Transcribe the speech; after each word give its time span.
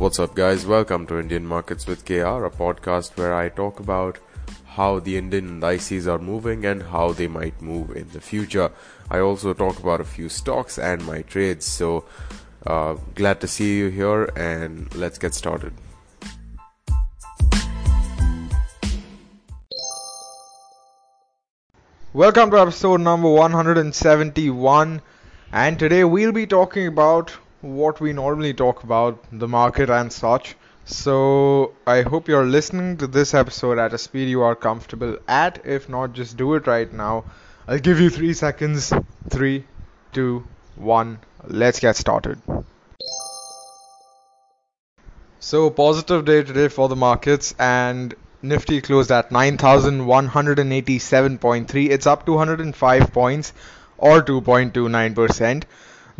What's 0.00 0.18
up, 0.18 0.34
guys? 0.34 0.64
Welcome 0.64 1.06
to 1.08 1.18
Indian 1.20 1.46
Markets 1.46 1.86
with 1.86 2.06
KR, 2.06 2.46
a 2.46 2.50
podcast 2.50 3.18
where 3.18 3.34
I 3.34 3.50
talk 3.50 3.80
about 3.80 4.18
how 4.64 4.98
the 4.98 5.18
Indian 5.18 5.46
indices 5.46 6.08
are 6.08 6.18
moving 6.18 6.64
and 6.64 6.84
how 6.84 7.12
they 7.12 7.28
might 7.28 7.60
move 7.60 7.94
in 7.94 8.08
the 8.08 8.20
future. 8.22 8.72
I 9.10 9.18
also 9.18 9.52
talk 9.52 9.78
about 9.78 10.00
a 10.00 10.04
few 10.04 10.30
stocks 10.30 10.78
and 10.78 11.04
my 11.04 11.20
trades. 11.20 11.66
So, 11.66 12.06
uh, 12.66 12.94
glad 13.14 13.42
to 13.42 13.46
see 13.46 13.76
you 13.76 13.88
here, 13.90 14.24
and 14.36 14.88
let's 14.94 15.18
get 15.18 15.34
started. 15.34 15.74
Welcome 22.14 22.50
to 22.52 22.58
episode 22.58 23.02
number 23.02 23.28
171, 23.28 25.02
and 25.52 25.78
today 25.78 26.04
we'll 26.04 26.32
be 26.32 26.46
talking 26.46 26.86
about 26.86 27.36
what 27.60 28.00
we 28.00 28.12
normally 28.12 28.54
talk 28.54 28.84
about 28.84 29.22
the 29.32 29.48
market 29.48 29.90
and 29.90 30.12
such. 30.12 30.56
So, 30.84 31.74
I 31.86 32.02
hope 32.02 32.28
you're 32.28 32.46
listening 32.46 32.96
to 32.96 33.06
this 33.06 33.34
episode 33.34 33.78
at 33.78 33.94
a 33.94 33.98
speed 33.98 34.28
you 34.28 34.42
are 34.42 34.56
comfortable 34.56 35.18
at. 35.28 35.64
If 35.64 35.88
not, 35.88 36.14
just 36.14 36.36
do 36.36 36.54
it 36.54 36.66
right 36.66 36.92
now. 36.92 37.24
I'll 37.68 37.78
give 37.78 38.00
you 38.00 38.10
three 38.10 38.32
seconds. 38.32 38.92
Three, 39.28 39.64
two, 40.12 40.44
one. 40.76 41.18
Let's 41.46 41.80
get 41.80 41.96
started. 41.96 42.40
So, 45.38 45.70
positive 45.70 46.24
day 46.24 46.42
today 46.42 46.68
for 46.68 46.88
the 46.88 46.96
markets, 46.96 47.54
and 47.58 48.14
Nifty 48.42 48.80
closed 48.80 49.12
at 49.12 49.30
9,187.3. 49.30 51.90
It's 51.90 52.06
up 52.06 52.24
205 52.26 53.12
points 53.12 53.52
or 53.98 54.22
2.29%. 54.22 55.64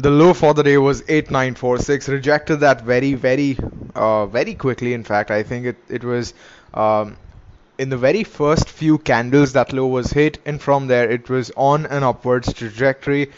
The 0.00 0.10
low 0.10 0.32
for 0.32 0.54
the 0.54 0.62
day 0.62 0.78
was 0.78 1.02
8946. 1.02 2.08
Rejected 2.08 2.60
that 2.60 2.80
very, 2.80 3.12
very, 3.12 3.58
uh, 3.94 4.24
very 4.24 4.54
quickly. 4.54 4.94
In 4.94 5.04
fact, 5.04 5.30
I 5.30 5.42
think 5.42 5.66
it, 5.66 5.76
it 5.90 6.02
was 6.02 6.32
um, 6.72 7.18
in 7.76 7.90
the 7.90 7.98
very 7.98 8.24
first 8.24 8.70
few 8.70 8.96
candles 8.96 9.52
that 9.52 9.74
low 9.74 9.86
was 9.86 10.10
hit, 10.10 10.38
and 10.46 10.58
from 10.58 10.86
there 10.86 11.10
it 11.10 11.28
was 11.28 11.52
on 11.54 11.84
an 11.84 12.02
upwards 12.02 12.50
trajectory, 12.54 13.30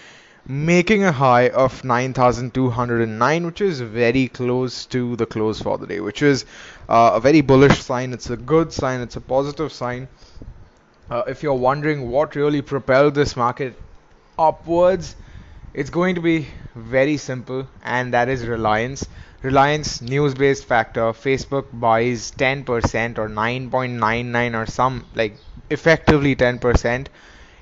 making 0.46 1.02
a 1.02 1.10
high 1.10 1.48
of 1.48 1.82
9,209, 1.82 3.46
which 3.46 3.60
is 3.60 3.80
very 3.80 4.28
close 4.28 4.86
to 4.86 5.16
the 5.16 5.26
close 5.26 5.60
for 5.60 5.78
the 5.78 5.86
day, 5.88 5.98
which 5.98 6.22
is 6.22 6.44
uh, 6.88 7.10
a 7.14 7.20
very 7.20 7.40
bullish 7.40 7.82
sign. 7.82 8.12
It's 8.12 8.30
a 8.30 8.36
good 8.36 8.72
sign. 8.72 9.00
It's 9.00 9.16
a 9.16 9.20
positive 9.20 9.72
sign. 9.72 10.06
Uh, 11.10 11.24
if 11.26 11.42
you're 11.42 11.54
wondering 11.54 12.08
what 12.08 12.36
really 12.36 12.62
propelled 12.62 13.16
this 13.16 13.34
market 13.34 13.74
upwards, 14.38 15.16
it's 15.74 15.90
going 15.90 16.14
to 16.14 16.20
be 16.20 16.48
very 16.74 17.16
simple, 17.16 17.68
and 17.82 18.12
that 18.14 18.28
is 18.28 18.46
Reliance. 18.46 19.06
Reliance 19.42 20.00
news 20.00 20.34
based 20.34 20.64
factor. 20.64 21.12
Facebook 21.12 21.66
buys 21.72 22.30
10% 22.32 23.18
or 23.18 23.28
9.99 23.28 24.54
or 24.54 24.66
some 24.66 25.06
like 25.14 25.38
effectively 25.70 26.34
10% 26.36 27.08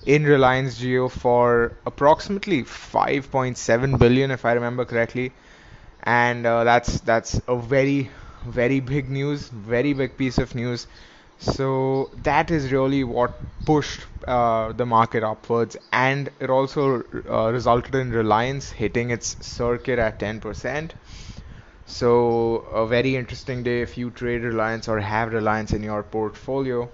in 0.05 0.25
Reliance 0.25 0.81
Jio 0.81 1.11
for 1.11 1.77
approximately 1.87 2.65
5.7 2.65 3.99
billion, 3.99 4.31
if 4.31 4.45
I 4.45 4.53
remember 4.53 4.85
correctly. 4.85 5.33
And 6.03 6.47
uh, 6.47 6.65
that's 6.65 7.01
that's 7.01 7.41
a 7.49 7.57
very 7.57 8.11
very 8.47 8.81
big 8.81 9.11
news, 9.11 9.49
very 9.49 9.93
big 9.93 10.17
piece 10.17 10.39
of 10.39 10.55
news. 10.55 10.87
So 11.41 12.11
that 12.23 12.53
is 12.53 12.71
really 12.71 13.03
what 13.03 13.43
pushed 13.67 14.07
uh, 14.29 14.73
the 14.73 14.87
market 14.87 15.25
upwards, 15.25 15.77
and 15.93 16.31
it 16.39 16.51
also 16.51 17.03
uh, 17.29 17.51
resulted 17.51 17.97
in 17.97 18.13
Reliance 18.13 18.71
hitting 18.71 19.11
its 19.11 19.45
circuit 19.45 19.99
at 19.99 20.21
10%. 20.21 20.95
So 21.85 22.57
a 22.73 22.87
very 22.87 23.17
interesting 23.17 23.65
day 23.65 23.83
if 23.83 23.99
you 23.99 24.11
trade 24.13 24.43
Reliance 24.45 24.89
or 24.89 25.01
have 25.01 25.33
Reliance 25.33 25.73
in 25.73 25.83
your 25.83 26.05
portfolio. 26.05 26.89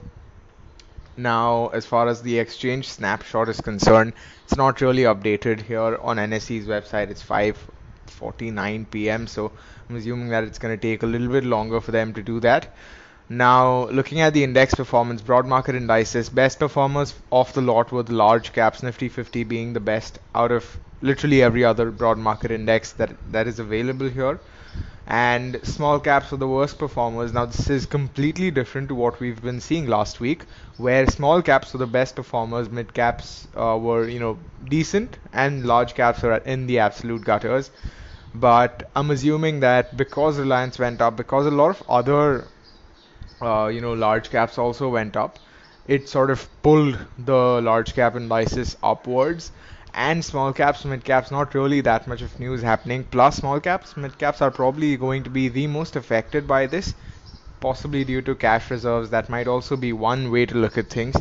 Now, 1.19 1.69
as 1.69 1.85
far 1.85 2.09
as 2.09 2.23
the 2.23 2.39
exchange 2.39 2.89
snapshot 2.89 3.49
is 3.51 3.61
concerned, 3.61 4.15
it's 4.45 4.57
not 4.57 4.81
really 4.81 5.03
updated 5.03 5.61
here 5.63 5.99
on 6.01 6.17
NSE's 6.19 6.67
website. 6.67 7.11
It's 7.11 7.23
5:49 7.23 8.87
p.m. 8.91 9.27
So 9.27 9.53
I'm 9.89 9.97
assuming 9.97 10.29
that 10.29 10.45
it's 10.45 10.59
going 10.59 10.75
to 10.75 10.81
take 10.81 11.03
a 11.03 11.07
little 11.07 11.29
bit 11.29 11.45
longer 11.45 11.81
for 11.81 11.91
them 11.93 12.15
to 12.15 12.23
do 12.23 12.41
that. 12.41 12.75
Now, 13.29 13.85
looking 13.91 14.21
at 14.21 14.35
the 14.35 14.43
index 14.43 14.75
performance, 14.75 15.23
broad 15.23 15.47
market 15.47 15.77
indices, 15.77 16.29
best 16.29 16.59
performers 16.59 17.15
off 17.31 17.53
the 17.53 17.61
lot 17.63 17.93
were 17.93 18.03
the 18.03 18.15
large 18.15 18.53
caps, 18.53 18.83
Nifty 18.83 19.09
50 19.09 19.45
being 19.45 19.73
the 19.75 19.81
best 19.81 20.19
out 20.35 20.51
of 20.51 20.81
literally 21.01 21.41
every 21.41 21.65
other 21.65 21.93
broad 21.93 22.19
market 22.19 22.51
index 22.51 22.93
that 22.95 23.17
that 23.33 23.47
is 23.47 23.61
available 23.61 24.09
here. 24.09 24.41
And 25.07 25.61
small 25.65 26.01
caps 26.01 26.31
were 26.33 26.39
the 26.39 26.49
worst 26.49 26.79
performers. 26.79 27.33
Now, 27.33 27.47
this 27.47 27.71
is 27.71 27.87
completely 27.87 28.51
different 28.51 28.89
to 28.89 28.95
what 28.97 29.21
we've 29.21 29.41
been 29.43 29.61
seeing 29.61 29.87
last 29.87 30.21
week, 30.21 30.47
where 30.77 31.07
small 31.07 31.43
caps 31.43 31.73
were 31.73 31.79
the 31.79 31.87
best 31.87 32.17
performers, 32.17 32.71
mid 32.71 32.93
caps 32.95 33.47
uh, 33.57 33.79
were, 33.81 34.09
you 34.09 34.21
know, 34.21 34.41
decent, 34.69 35.19
and 35.33 35.65
large 35.65 35.95
caps 35.95 36.23
were 36.23 36.37
in 36.39 36.67
the 36.67 36.79
absolute 36.81 37.25
gutters. 37.25 37.71
But 38.35 38.91
I'm 38.95 39.11
assuming 39.11 39.61
that 39.61 39.97
because 39.97 40.39
Reliance 40.39 40.79
went 40.79 41.01
up, 41.01 41.17
because 41.17 41.47
a 41.47 41.51
lot 41.51 41.71
of 41.71 41.83
other 41.89 42.53
uh, 43.41 43.67
you 43.73 43.81
know 43.81 43.93
large 43.93 44.31
caps 44.31 44.59
also 44.59 44.89
went 44.89 45.17
up. 45.17 45.39
It 45.87 46.09
sort 46.09 46.31
of 46.31 46.49
pulled 46.63 46.99
the 47.19 47.61
large 47.63 47.95
cap 47.95 48.17
indices 48.17 48.77
upwards. 48.83 49.53
And 49.95 50.25
small 50.25 50.53
caps 50.53 50.85
mid 50.85 51.05
caps 51.05 51.31
not 51.31 51.55
really 51.55 51.81
that 51.81 52.07
much 52.07 52.23
of 52.23 52.39
news 52.39 52.63
happening. 52.63 53.05
Plus 53.05 53.37
small 53.37 53.61
caps 53.61 53.97
mid 53.97 54.19
caps 54.19 54.43
are 54.43 54.51
probably 54.51 54.97
going 54.97 55.23
to 55.25 55.31
be 55.31 55.49
the 55.49 55.67
most 55.67 55.97
affected 55.97 56.47
by 56.47 56.67
this 56.67 56.95
possibly 57.61 58.05
due 58.05 58.23
to 58.23 58.35
cash 58.35 58.71
reserves. 58.71 59.11
That 59.11 59.29
might 59.29 59.47
also 59.49 59.77
be 59.77 59.93
one 59.93 60.31
way 60.31 60.47
to 60.47 60.55
look 60.55 60.77
at 60.79 60.89
things. 60.91 61.17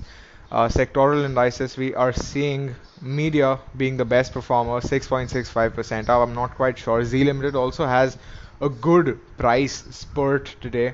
Uh, 0.51 0.67
sectoral 0.67 1.25
indices 1.25 1.77
we 1.77 1.93
are 1.95 2.13
seeing 2.13 2.75
media 3.01 3.59
being 3.77 3.97
the 3.97 4.05
best 4.05 4.33
performer 4.33 4.79
6.65% 4.81 6.09
up. 6.09 6.27
I'm 6.27 6.35
not 6.35 6.55
quite 6.55 6.77
sure. 6.77 7.03
Zee 7.03 7.23
limited 7.23 7.55
also 7.55 7.85
has 7.85 8.17
a 8.61 8.69
good 8.69 9.19
price 9.37 9.83
spurt 9.91 10.55
today 10.61 10.93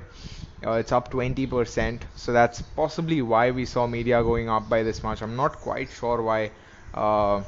uh, 0.66 0.74
it's 0.74 0.92
up 0.92 1.12
20%. 1.12 2.02
So 2.16 2.32
that's 2.32 2.62
possibly 2.62 3.22
why 3.22 3.52
we 3.52 3.66
saw 3.66 3.88
media 3.88 4.22
going 4.24 4.50
up 4.50 4.70
by 4.70 4.84
this 4.84 5.04
much. 5.04 5.22
I'm 5.22 5.36
not 5.36 5.58
quite 5.58 5.90
sure 5.90 6.22
why 6.22 6.52
uh, 6.94 7.44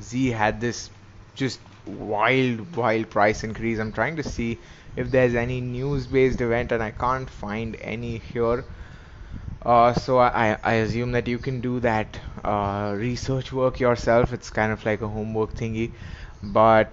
Zee 0.00 0.30
had 0.30 0.60
this 0.60 0.90
just 1.34 1.60
wild, 1.86 2.76
wild 2.76 3.10
price 3.10 3.44
increase. 3.44 3.78
I'm 3.78 3.92
trying 3.92 4.16
to 4.16 4.22
see 4.22 4.58
if 4.96 5.10
there's 5.10 5.34
any 5.34 5.60
news 5.60 6.06
based 6.06 6.40
event, 6.40 6.72
and 6.72 6.82
I 6.82 6.90
can't 6.90 7.28
find 7.28 7.76
any 7.80 8.18
here. 8.18 8.64
Uh, 9.62 9.92
so 9.92 10.18
I, 10.18 10.56
I 10.62 10.74
assume 10.74 11.12
that 11.12 11.26
you 11.26 11.38
can 11.38 11.60
do 11.60 11.80
that 11.80 12.18
uh, 12.44 12.94
research 12.96 13.52
work 13.52 13.80
yourself. 13.80 14.32
It's 14.32 14.48
kind 14.48 14.72
of 14.72 14.84
like 14.86 15.02
a 15.02 15.08
homework 15.08 15.54
thingy, 15.54 15.90
but 16.42 16.92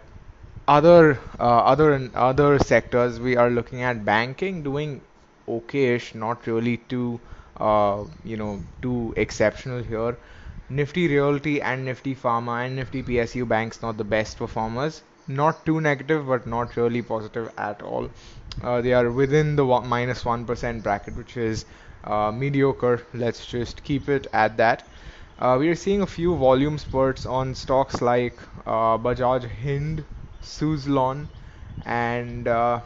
other 0.67 1.19
uh, 1.39 1.43
other 1.43 2.09
other 2.15 2.57
sectors 2.59 3.19
we 3.19 3.35
are 3.35 3.49
looking 3.49 3.81
at 3.83 4.03
banking 4.05 4.63
doing 4.63 5.01
okayish, 5.47 6.13
not 6.15 6.45
really 6.47 6.77
too 6.77 7.19
uh, 7.57 8.03
you 8.23 8.37
know 8.37 8.63
too 8.81 9.13
exceptional 9.17 9.83
here. 9.83 10.17
Nifty 10.69 11.07
Realty 11.07 11.61
and 11.61 11.85
Nifty 11.85 12.15
Pharma 12.15 12.65
and 12.65 12.75
Nifty 12.75 13.01
PSU 13.03 13.45
banks 13.45 13.81
not 13.81 13.97
the 13.97 14.03
best 14.03 14.37
performers. 14.37 15.03
Not 15.27 15.65
too 15.65 15.79
negative, 15.81 16.27
but 16.27 16.45
not 16.47 16.75
really 16.75 17.01
positive 17.01 17.51
at 17.57 17.81
all. 17.81 18.09
Uh, 18.61 18.81
they 18.81 18.93
are 18.93 19.11
within 19.11 19.55
the 19.55 19.65
one, 19.65 19.87
minus 19.87 20.25
one 20.25 20.45
percent 20.45 20.83
bracket, 20.83 21.15
which 21.15 21.37
is 21.37 21.65
uh, 22.03 22.31
mediocre. 22.31 23.05
Let's 23.13 23.45
just 23.45 23.83
keep 23.83 24.09
it 24.09 24.27
at 24.33 24.57
that. 24.57 24.87
Uh, 25.37 25.57
we 25.59 25.69
are 25.69 25.75
seeing 25.75 26.01
a 26.01 26.07
few 26.07 26.35
volume 26.35 26.77
spurts 26.77 27.25
on 27.25 27.53
stocks 27.55 28.01
like 28.01 28.39
uh, 28.65 28.97
Bajaj 28.97 29.47
Hind, 29.61 30.05
Suzlon, 30.41 31.29
and 31.85 32.47
uh, 32.47 32.81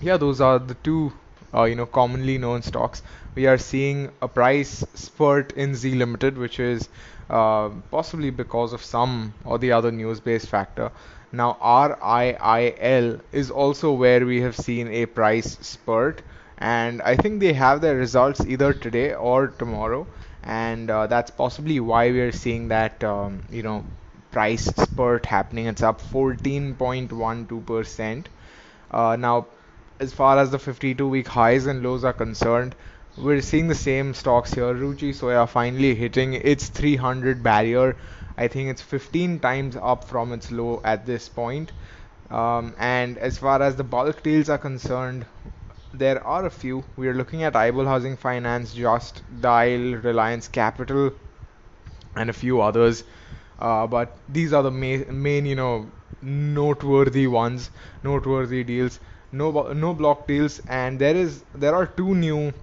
yeah, 0.00 0.16
those 0.16 0.40
are 0.40 0.58
the 0.60 0.74
two 0.74 1.12
uh, 1.54 1.64
you 1.64 1.74
know 1.74 1.86
commonly 1.86 2.38
known 2.38 2.62
stocks. 2.62 3.02
We 3.34 3.46
are 3.46 3.58
seeing 3.58 4.10
a 4.22 4.28
price 4.28 4.84
spurt 4.94 5.52
in 5.52 5.74
Zee 5.74 5.94
Limited 5.94 6.38
which 6.38 6.58
is 6.60 6.88
uh, 7.30 7.70
possibly 7.90 8.30
because 8.30 8.72
of 8.72 8.82
some 8.82 9.34
or 9.44 9.58
the 9.58 9.72
other 9.72 9.90
news 9.92 10.20
based 10.20 10.48
factor. 10.48 10.90
Now 11.32 11.56
RIIL 11.60 13.20
is 13.32 13.50
also 13.50 13.92
where 13.92 14.24
we 14.24 14.40
have 14.42 14.56
seen 14.56 14.88
a 14.88 15.06
price 15.06 15.56
spurt 15.60 16.22
and 16.58 17.02
I 17.02 17.16
think 17.16 17.40
they 17.40 17.52
have 17.52 17.80
their 17.80 17.96
results 17.96 18.40
either 18.46 18.72
today 18.72 19.14
or 19.14 19.48
tomorrow 19.48 20.06
and 20.42 20.90
uh, 20.90 21.06
that's 21.06 21.30
possibly 21.30 21.80
why 21.80 22.10
we 22.10 22.20
are 22.20 22.32
seeing 22.32 22.68
that 22.68 23.02
um, 23.04 23.42
you 23.50 23.62
know 23.62 23.84
price 24.30 24.64
spurt 24.64 25.26
happening. 25.26 25.66
It's 25.66 25.82
up 25.82 26.00
14.12% 26.00 28.26
uh, 28.90 29.16
now 29.16 29.46
as 30.00 30.12
far 30.12 30.38
as 30.38 30.50
the 30.50 30.58
52 30.58 31.08
week 31.08 31.28
highs 31.28 31.66
and 31.66 31.82
lows 31.82 32.04
are 32.04 32.12
concerned, 32.12 32.76
we're 33.16 33.40
seeing 33.40 33.68
the 33.68 33.74
same 33.74 34.14
stocks 34.14 34.54
here. 34.54 34.74
Ruchi 34.74 35.10
Soya 35.10 35.48
finally 35.48 35.94
hitting 35.94 36.34
its 36.34 36.68
300 36.68 37.42
barrier. 37.42 37.96
I 38.36 38.48
think 38.48 38.70
it's 38.70 38.82
15 38.82 39.40
times 39.40 39.76
up 39.76 40.04
from 40.04 40.32
its 40.32 40.50
low 40.50 40.80
at 40.84 41.06
this 41.06 41.28
point. 41.28 41.72
Um, 42.30 42.74
and 42.78 43.18
as 43.18 43.38
far 43.38 43.62
as 43.62 43.76
the 43.76 43.84
bulk 43.84 44.22
deals 44.22 44.48
are 44.48 44.58
concerned, 44.58 45.26
there 45.92 46.24
are 46.26 46.46
a 46.46 46.50
few. 46.50 46.84
We 46.96 47.08
are 47.08 47.14
looking 47.14 47.42
at 47.44 47.54
Ibol 47.54 47.86
Housing 47.86 48.16
Finance, 48.16 48.74
Just 48.74 49.22
Dial, 49.40 49.96
Reliance 49.96 50.48
Capital, 50.48 51.12
and 52.16 52.30
a 52.30 52.32
few 52.32 52.60
others. 52.60 53.04
Uh, 53.58 53.86
but 53.86 54.18
these 54.28 54.52
are 54.52 54.62
the 54.62 54.70
main, 54.70 55.04
main, 55.22 55.46
you 55.46 55.54
know, 55.54 55.92
noteworthy 56.20 57.26
ones, 57.26 57.70
noteworthy 58.02 58.64
deals. 58.64 59.00
No, 59.30 59.72
no 59.74 59.92
block 59.92 60.26
deals, 60.26 60.60
and 60.66 60.98
there 60.98 61.14
is 61.14 61.44
there 61.54 61.74
are 61.74 61.86
two 61.86 62.14
new 62.14 62.54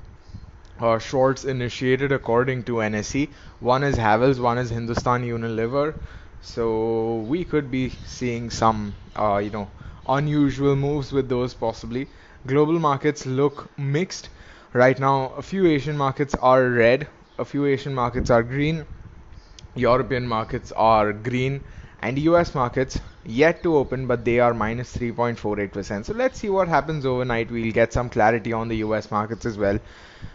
uh, 0.79 0.99
shorts 0.99 1.45
initiated 1.45 2.11
according 2.11 2.63
to 2.65 2.81
NSE. 2.81 3.33
One 3.59 3.83
is 3.83 3.97
Havells, 3.97 4.39
one 4.39 4.57
is 4.57 4.69
Hindustan 4.71 5.23
Unilever. 5.23 5.95
So 6.41 7.19
we 7.21 7.45
could 7.45 7.71
be 7.71 7.89
seeing 8.05 8.49
some, 8.49 8.95
uh, 9.15 9.37
you 9.37 9.51
know, 9.51 9.71
unusual 10.07 10.75
moves 10.75 11.11
with 11.11 11.29
those 11.29 11.53
possibly. 11.53 12.09
Global 12.47 12.79
markets 12.79 13.25
look 13.25 13.71
mixed 13.77 14.29
right 14.73 14.99
now. 14.99 15.33
A 15.37 15.41
few 15.41 15.67
Asian 15.67 15.97
markets 15.97 16.35
are 16.35 16.63
red, 16.69 17.07
a 17.37 17.45
few 17.45 17.65
Asian 17.65 17.93
markets 17.93 18.29
are 18.31 18.43
green, 18.43 18.85
European 19.75 20.25
markets 20.27 20.71
are 20.71 21.11
green, 21.11 21.61
and 22.01 22.17
US 22.19 22.53
markets 22.55 22.99
yet 23.23 23.61
to 23.63 23.75
open, 23.77 24.07
but 24.07 24.25
they 24.25 24.39
are 24.39 24.53
minus 24.53 24.95
3.48%. 24.95 26.05
So 26.05 26.13
let's 26.13 26.39
see 26.39 26.49
what 26.49 26.67
happens 26.67 27.05
overnight. 27.05 27.51
We'll 27.51 27.71
get 27.71 27.93
some 27.93 28.09
clarity 28.09 28.53
on 28.53 28.67
the 28.67 28.77
US 28.77 29.11
markets 29.11 29.45
as 29.45 29.57
well. 29.57 29.79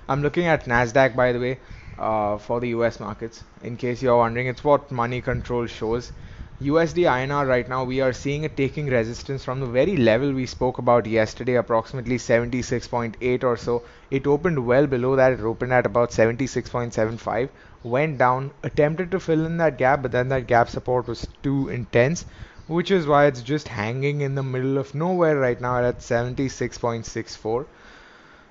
I'm 0.09 0.23
looking 0.23 0.47
at 0.47 0.65
NASDAQ, 0.65 1.17
by 1.17 1.33
the 1.33 1.41
way, 1.41 1.59
uh, 1.99 2.39
for 2.39 2.61
the 2.61 2.69
US 2.69 3.01
markets. 3.01 3.43
In 3.63 3.77
case 3.77 4.03
you're 4.03 4.17
wondering, 4.17 4.47
it's 4.47 4.63
what 4.65 4.89
Moneycontrol 4.91 5.69
shows. 5.69 6.13
USD 6.61 7.05
INR 7.05 7.47
right 7.49 7.69
now, 7.69 7.82
we 7.85 8.00
are 8.00 8.12
seeing 8.12 8.44
it 8.44 8.56
taking 8.56 8.87
resistance 8.87 9.43
from 9.43 9.58
the 9.61 9.67
very 9.67 9.97
level 9.97 10.32
we 10.32 10.47
spoke 10.47 10.79
about 10.79 11.06
yesterday, 11.06 11.55
approximately 11.55 12.19
76.8 12.19 13.43
or 13.43 13.56
so. 13.56 13.85
It 14.11 14.26
opened 14.26 14.67
well 14.67 14.87
below 14.87 15.17
that. 15.17 15.32
It 15.32 15.41
opened 15.41 15.73
at 15.73 15.87
about 15.87 16.12
76.75 16.12 17.49
went 17.82 18.19
down, 18.19 18.53
attempted 18.62 19.11
to 19.11 19.20
fill 19.20 19.44
in 19.47 19.56
that 19.56 19.76
gap, 19.79 20.03
but 20.03 20.12
then 20.12 20.29
that 20.29 20.47
gap 20.47 20.69
support 20.69 21.08
was 21.08 21.26
too 21.43 21.69
intense, 21.69 22.26
which 22.67 22.91
is 22.91 23.06
why 23.06 23.26
it's 23.26 23.43
just 23.43 23.69
hanging 23.69 24.20
in 24.20 24.35
the 24.35 24.43
middle 24.43 24.79
of 24.79 24.94
nowhere 24.94 25.37
right 25.38 25.61
now 25.61 25.82
at 25.82 26.00
76.64. 26.00 27.67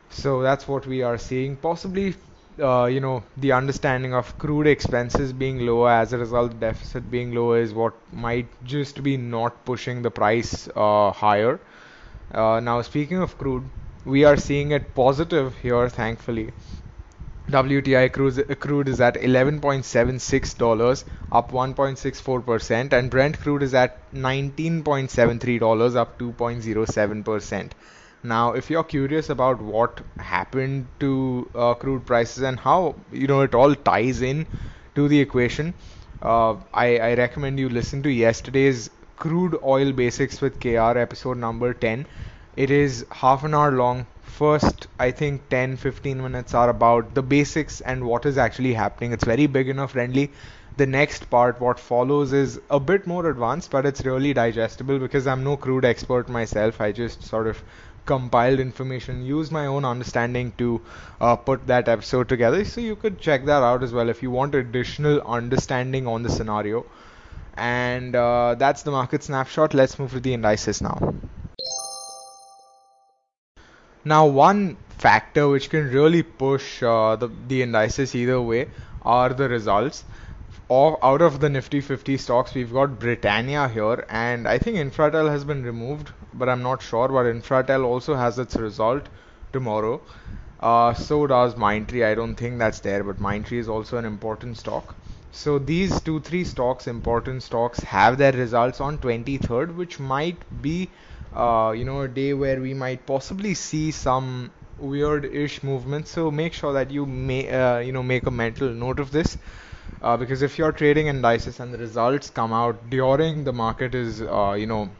So 0.10 0.42
that's 0.42 0.68
what 0.68 0.86
we 0.88 1.02
are 1.04 1.18
seeing. 1.18 1.56
Possibly, 1.56 2.16
uh, 2.60 2.86
you 2.86 3.00
know, 3.00 3.24
the 3.38 3.52
understanding 3.52 4.14
of 4.14 4.38
crude 4.38 4.68
expenses 4.68 5.34
being 5.34 5.66
lower 5.66 5.90
as 5.92 6.14
a 6.14 6.18
result, 6.18 6.60
deficit 6.60 7.10
being 7.12 7.34
lower 7.34 7.60
is 7.60 7.74
what 7.74 7.94
might 8.14 8.48
just 8.64 9.04
be 9.04 9.18
not 9.18 9.66
pushing 9.66 10.02
the 10.02 10.12
price 10.12 10.68
uh, 10.76 11.12
higher. 11.12 11.60
Uh, 12.32 12.60
now, 12.60 12.82
speaking 12.82 13.18
of 13.18 13.38
crude, 13.38 13.64
we 14.06 14.24
are 14.24 14.38
seeing 14.38 14.72
it 14.72 14.94
positive 14.96 15.56
here, 15.58 15.90
thankfully. 15.90 16.52
WTI 17.50 18.12
crude, 18.12 18.60
crude 18.60 18.88
is 18.88 19.00
at 19.02 19.16
$11.76, 19.16 21.06
up 21.32 21.52
1.64%, 21.52 22.94
and 22.94 23.10
Brent 23.12 23.40
crude 23.40 23.64
is 23.64 23.74
at 23.74 24.12
$19.73, 24.14 25.96
up 25.96 26.18
2.07%. 26.20 27.72
Now, 28.24 28.54
if 28.54 28.70
you're 28.70 28.84
curious 28.84 29.30
about 29.30 29.62
what 29.62 30.02
happened 30.20 30.88
to 31.00 31.50
uh, 31.56 31.74
crude 31.76 32.06
prices 32.06 32.44
and 32.44 32.60
how 32.60 32.96
you 33.12 33.28
know 33.28 33.42
it 33.42 33.54
all 33.56 33.76
ties 33.76 34.22
in 34.22 34.48
to 34.96 35.08
the 35.08 35.20
equation, 35.20 35.74
uh, 36.22 36.56
I, 36.74 36.98
I 36.98 37.14
recommend 37.16 37.60
you 37.60 37.70
listen 37.70 38.02
to 38.04 38.10
yesterday's 38.10 38.90
crude 39.16 39.58
oil 39.64 39.92
basics 39.92 40.42
with 40.42 40.60
KR 40.60 40.98
episode 40.98 41.38
number 41.38 41.74
10. 41.74 42.08
It 42.56 42.72
is 42.72 43.06
half 43.12 43.44
an 43.44 43.54
hour 43.54 43.72
long. 43.72 44.08
First 44.22 44.88
i 45.00 45.12
think 45.12 45.48
10 45.50 45.78
15 45.78 46.22
minutes 46.22 46.54
are 46.54 46.70
about 46.70 47.14
the 47.16 47.22
basics 47.24 47.80
and 47.82 48.04
what 48.06 48.26
is 48.26 48.38
actually 48.38 48.74
happening. 48.74 49.14
It's 49.14 49.24
very 49.24 49.46
beginner 49.48 49.88
friendly. 49.88 50.34
The 50.78 50.86
next 50.86 51.30
part 51.30 51.62
what 51.62 51.80
follows 51.80 52.34
is 52.34 52.60
a 52.70 52.80
bit 52.80 53.08
more 53.08 53.28
advanced 53.30 53.72
but 53.72 53.86
it's 53.86 54.04
really 54.06 54.34
digestible 54.34 55.00
because 55.00 55.28
i'm 55.28 55.44
no 55.44 55.56
crude 55.58 55.86
expert 55.86 56.28
myself. 56.30 56.82
I 56.82 56.92
just 56.92 57.24
sort 57.24 57.48
of 57.48 57.64
compiled 58.06 58.60
information 58.60 59.24
used 59.26 59.52
my 59.52 59.66
own 59.66 59.86
understanding 59.86 60.54
to 60.58 60.82
uh, 61.22 61.36
put 61.36 61.68
that 61.68 61.88
episode 61.90 62.30
together. 62.30 62.64
So 62.66 62.82
you 62.82 62.96
could 62.96 63.20
check 63.20 63.46
that 63.46 63.64
out 63.64 63.84
as 63.84 63.94
well 63.94 64.10
if 64.10 64.22
you 64.24 64.32
want 64.32 64.56
additional 64.56 65.22
understanding 65.22 66.08
on 66.08 66.24
the 66.24 66.30
scenario. 66.30 66.86
And 67.58 68.16
uh, 68.16 68.56
that's 68.56 68.84
the 68.84 68.92
market 68.92 69.24
snapshot. 69.24 69.74
Let's 69.74 69.98
move 70.00 70.12
to 70.12 70.20
the 70.20 70.34
indices 70.34 70.82
now. 70.82 71.14
Now, 74.06 74.26
one 74.28 74.78
factor 74.98 75.48
which 75.50 75.70
can 75.70 75.90
really 75.92 76.24
push 76.24 76.82
uh, 76.82 77.16
the, 77.18 77.30
the 77.48 77.62
indices 77.64 78.16
either 78.16 78.42
way 78.42 78.70
are 79.02 79.30
the 79.30 79.50
results. 79.50 80.04
Out 80.70 81.22
of 81.22 81.40
the 81.40 81.50
Nifty 81.50 81.80
50 81.82 82.18
stocks, 82.18 82.54
we've 82.54 82.74
got 82.74 83.00
Britannia 83.00 83.68
here, 83.68 84.06
and 84.10 84.48
I 84.48 84.58
think 84.58 84.78
Infratel 84.78 85.30
has 85.30 85.44
been 85.44 85.64
removed, 85.64 86.12
but 86.34 86.50
I'm 86.50 86.64
not 86.64 86.82
sure. 86.82 87.08
But 87.08 87.26
Infratel 87.26 87.84
also 87.84 88.16
has 88.16 88.40
its 88.40 88.56
result 88.56 89.08
tomorrow. 89.54 90.02
Uh, 90.60 90.94
so 90.94 91.28
does 91.28 91.56
Mindtree. 91.56 92.04
I 92.06 92.16
don't 92.16 92.36
think 92.36 92.58
that's 92.58 92.80
there, 92.80 93.04
but 93.04 93.20
Mindtree 93.20 93.60
is 93.60 93.70
also 93.70 93.98
an 93.98 94.06
important 94.06 94.58
stock. 94.58 94.96
So 95.32 95.60
these 95.60 96.02
two, 96.02 96.20
three 96.20 96.44
stocks, 96.44 96.88
important 96.88 97.44
stocks, 97.44 97.80
have 97.82 98.18
their 98.18 98.32
results 98.32 98.82
on 98.82 98.98
23rd, 98.98 99.76
which 99.76 100.00
might 100.00 100.38
be 100.64 100.90
uh, 101.36 101.74
you 101.78 101.86
know 101.86 102.02
a 102.02 102.08
day 102.08 102.34
where 102.34 102.60
we 102.60 102.74
might 102.74 103.06
possibly 103.06 103.54
see 103.54 103.92
some 103.92 104.50
weird-ish 104.80 105.62
movement. 105.64 106.08
So 106.08 106.32
make 106.32 106.54
sure 106.54 106.74
that 106.74 106.90
you 106.92 107.06
may 107.06 107.50
uh, 107.50 107.78
you 107.80 107.92
know 107.92 108.04
make 108.04 108.26
a 108.26 108.32
mental 108.32 108.70
note 108.70 109.00
of 109.00 109.12
this. 109.12 109.38
Uh, 110.02 110.18
because 110.18 110.42
if 110.42 110.58
you're 110.58 110.72
trading 110.72 111.08
indices 111.08 111.60
and 111.60 111.74
the 111.74 111.78
results 111.78 112.30
come 112.30 112.54
out 112.54 112.90
during 112.90 113.44
the 113.44 113.54
market 113.54 113.96
is 113.96 114.22
uh, 114.22 114.56
you 114.58 114.68
know 114.68 114.96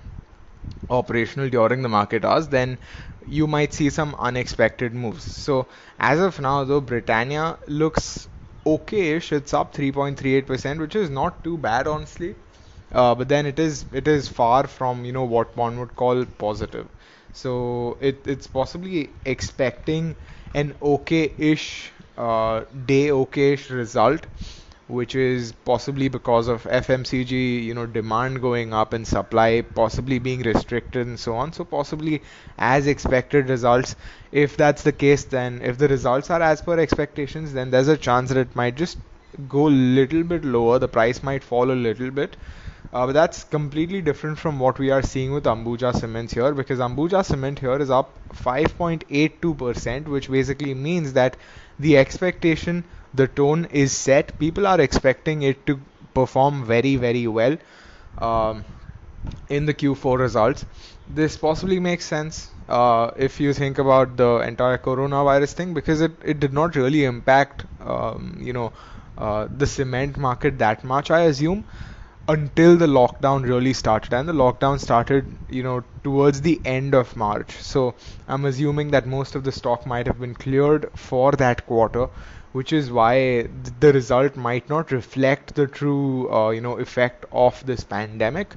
operational 0.90 1.50
during 1.50 1.82
the 1.82 1.90
market 1.90 2.24
hours 2.26 2.48
then 2.50 2.78
you 3.26 3.48
might 3.48 3.74
see 3.74 3.90
some 3.90 4.16
unexpected 4.20 4.94
moves. 4.94 5.24
So 5.24 5.68
as 6.00 6.20
of 6.20 6.40
now 6.40 6.64
though 6.64 6.82
britannia 6.82 7.58
looks 7.68 8.28
okayish 8.66 9.32
it's 9.32 9.54
up 9.54 9.74
3.38% 9.74 10.80
which 10.80 10.96
is 10.96 11.10
not 11.10 11.44
too 11.44 11.58
bad 11.58 11.88
honestly. 11.88 12.36
Uh, 12.92 13.14
but 13.16 13.28
then 13.28 13.46
it 13.46 13.60
is 13.60 13.86
it 13.92 14.08
is 14.08 14.28
far 14.28 14.68
from 14.68 15.06
you 15.06 15.12
know 15.12 15.24
what 15.26 15.56
one 15.58 15.80
would 15.80 15.96
call 15.96 16.24
positive. 16.26 16.88
So 17.32 17.98
it 18.00 18.28
it's 18.28 18.48
possibly 18.48 19.16
expecting 19.26 20.16
an 20.54 20.76
okay-ish 20.82 21.92
uh, 22.18 22.64
day, 22.86 23.12
okay-ish 23.12 23.70
result, 23.72 24.28
which 24.88 25.16
is 25.16 25.52
possibly 25.66 26.08
because 26.08 26.48
of 26.48 26.64
FMCG, 26.64 27.64
you 27.64 27.74
know, 27.74 27.86
demand 27.86 28.42
going 28.42 28.74
up 28.74 28.94
and 28.94 29.08
supply 29.08 29.62
possibly 29.62 30.20
being 30.20 30.42
restricted 30.44 31.08
and 31.08 31.20
so 31.20 31.36
on. 31.36 31.52
So 31.54 31.64
possibly 31.64 32.22
as 32.58 32.88
expected 32.88 33.50
results. 33.50 33.96
If 34.32 34.58
that's 34.58 34.84
the 34.84 34.92
case, 34.92 35.24
then 35.24 35.62
if 35.64 35.78
the 35.78 35.88
results 35.88 36.30
are 36.30 36.42
as 36.42 36.62
per 36.62 36.80
expectations, 36.80 37.54
then 37.54 37.72
there's 37.72 37.88
a 37.88 37.98
chance 37.98 38.30
that 38.30 38.38
it 38.38 38.56
might 38.56 38.76
just 38.76 38.98
go 39.50 39.68
a 39.68 39.70
little 39.70 40.24
bit 40.24 40.46
lower. 40.46 40.80
The 40.80 40.88
price 40.88 41.24
might 41.24 41.44
fall 41.44 41.72
a 41.72 41.74
little 41.74 42.12
bit. 42.12 42.38
Uh, 42.94 43.08
but 43.08 43.14
that's 43.14 43.44
completely 43.44 44.02
different 44.02 44.38
from 44.40 44.60
what 44.60 44.80
we 44.80 44.90
are 44.92 45.02
seeing 45.02 45.34
with 45.34 45.44
Ambuja 45.46 45.94
Cements 45.94 46.34
here 46.34 46.54
because 46.54 46.80
Ambuja 46.80 47.26
Cement 47.26 47.60
here 47.60 47.78
is 47.78 47.90
up 47.90 48.12
5.82%, 48.34 50.08
which 50.08 50.30
basically 50.30 50.74
means 50.74 51.14
that 51.14 51.36
the 51.80 51.98
expectation, 51.98 52.84
the 53.16 53.28
tone 53.28 53.66
is 53.72 53.92
set. 53.92 54.38
People 54.40 54.68
are 54.68 54.80
expecting 54.82 55.44
it 55.44 55.66
to 55.68 55.80
perform 56.14 56.66
very, 56.66 56.96
very 56.96 57.28
well 57.28 57.58
um, 58.18 58.66
in 59.50 59.66
the 59.66 59.74
Q4 59.74 60.18
results. 60.20 60.66
This 61.08 61.38
possibly 61.38 61.80
makes 61.80 62.06
sense 62.06 62.50
uh, 62.68 63.12
if 63.18 63.40
you 63.40 63.54
think 63.54 63.78
about 63.78 64.18
the 64.18 64.38
entire 64.40 64.78
coronavirus 64.78 65.54
thing 65.54 65.74
because 65.74 66.02
it, 66.02 66.12
it 66.24 66.40
did 66.40 66.54
not 66.54 66.76
really 66.76 67.06
impact, 67.06 67.66
um, 67.80 68.38
you 68.40 68.54
know, 68.54 68.74
uh, 69.18 69.48
the 69.50 69.66
cement 69.68 70.18
market 70.18 70.58
that 70.60 70.84
much, 70.84 71.12
I 71.12 71.22
assume 71.22 71.66
until 72.28 72.76
the 72.78 72.86
lockdown 72.88 73.44
really 73.48 73.74
started. 73.74 74.14
And 74.14 74.28
the 74.30 74.34
lockdown 74.34 74.80
started 74.80 75.38
you 75.50 75.64
know 75.64 75.84
towards 76.04 76.42
the 76.42 76.62
end 76.66 76.94
of 76.96 77.16
march. 77.16 77.52
So 77.62 77.96
i'm 78.28 78.46
assuming 78.46 78.92
that 78.92 79.08
most 79.08 79.36
of 79.36 79.44
the 79.44 79.52
stock 79.52 79.86
might 79.86 80.08
have 80.08 80.20
been 80.20 80.34
cleared 80.36 80.88
for 80.96 81.32
that 81.34 81.66
quarter 81.66 82.08
which 82.52 82.72
is 82.72 82.90
why 82.92 83.48
the 83.80 83.92
result 83.94 84.36
might 84.36 84.70
not 84.70 84.92
reflect 84.92 85.54
the 85.56 85.68
true 85.68 86.32
uh, 86.32 86.50
you 86.52 86.62
know 86.62 86.78
effect 86.80 87.26
of 87.32 87.66
this 87.66 87.84
pandemic. 87.84 88.56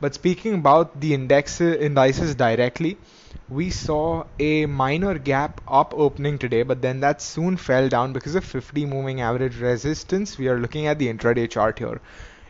But 0.00 0.14
speaking 0.14 0.54
about 0.54 1.00
the 1.00 1.14
index 1.14 1.60
indices 1.60 2.34
directly 2.34 3.00
we 3.48 3.70
saw 3.70 4.24
a 4.38 4.66
minor 4.66 5.18
gap 5.18 5.60
up 5.66 5.92
opening 5.96 6.38
today 6.38 6.62
but 6.62 6.82
then 6.82 7.00
that 7.00 7.20
soon 7.22 7.56
fell 7.56 7.88
down 7.88 8.12
because 8.12 8.34
of 8.34 8.44
50 8.44 8.84
moving 8.86 9.20
average 9.20 9.58
resistance. 9.60 10.36
We 10.38 10.48
are 10.48 10.58
looking 10.60 10.86
at 10.86 10.98
the 10.98 11.12
intraday 11.12 11.50
chart 11.50 11.78
here 11.78 12.00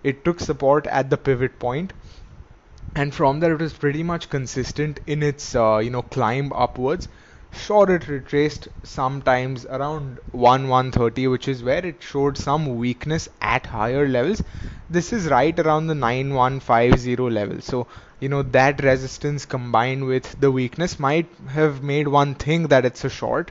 it 0.02 0.24
took 0.24 0.40
support 0.40 0.86
at 0.86 1.10
the 1.10 1.16
pivot 1.16 1.58
point. 1.58 1.92
And 2.94 3.14
from 3.14 3.40
there 3.40 3.54
it 3.54 3.60
was 3.60 3.72
pretty 3.72 4.02
much 4.02 4.28
consistent 4.28 5.00
in 5.06 5.22
its 5.22 5.54
uh, 5.54 5.78
you 5.78 5.90
know 5.90 6.02
climb 6.02 6.52
upwards. 6.52 7.08
Sure 7.50 7.90
it 7.90 8.08
retraced 8.08 8.68
sometimes 8.82 9.64
around 9.66 10.18
1 10.32 10.68
130 10.68 11.28
which 11.28 11.48
is 11.48 11.62
where 11.62 11.86
it 11.86 12.02
showed 12.02 12.36
some 12.36 12.76
weakness 12.76 13.28
at 13.40 13.66
higher 13.66 14.06
levels. 14.06 14.42
This 14.90 15.12
is 15.12 15.28
right 15.28 15.58
around 15.58 15.86
the 15.86 15.94
9150 15.94 17.16
level. 17.16 17.60
So 17.60 17.86
you 18.20 18.28
know 18.28 18.42
that 18.42 18.82
resistance 18.82 19.46
combined 19.46 20.04
with 20.04 20.38
the 20.38 20.50
weakness 20.50 20.98
might 20.98 21.28
have 21.48 21.82
made 21.82 22.08
one 22.08 22.34
think 22.34 22.68
that 22.68 22.84
it's 22.84 23.04
a 23.04 23.08
short. 23.08 23.50